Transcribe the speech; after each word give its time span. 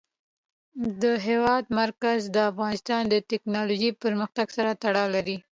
د 1.01 1.03
هېواد 1.27 1.63
مرکز 1.81 2.19
د 2.35 2.37
افغانستان 2.51 3.01
د 3.09 3.15
تکنالوژۍ 3.31 3.91
پرمختګ 4.03 4.47
سره 4.57 4.71
تړاو 4.83 5.07
لري. 5.15 5.37